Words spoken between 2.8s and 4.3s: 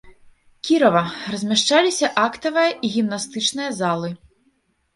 і гімнастычная залы.